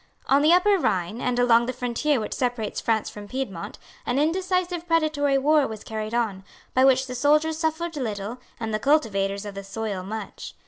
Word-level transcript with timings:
On 0.25 0.41
the 0.41 0.51
Upper 0.51 0.79
Rhine, 0.79 1.21
and 1.21 1.37
along 1.37 1.67
the 1.67 1.73
frontier 1.73 2.19
which 2.19 2.33
separates 2.33 2.81
France 2.81 3.07
from 3.07 3.27
Piedmont, 3.27 3.77
an 4.03 4.17
indecisive 4.17 4.87
predatory 4.87 5.37
war 5.37 5.67
was 5.67 5.83
carried 5.83 6.15
on, 6.15 6.43
by 6.73 6.83
which 6.83 7.05
the 7.05 7.13
soldiers 7.13 7.59
suffered 7.59 7.95
little 7.95 8.39
and 8.59 8.73
the 8.73 8.79
cultivators 8.79 9.45
of 9.45 9.53
the 9.53 9.63
soil 9.63 10.01
much. 10.01 10.55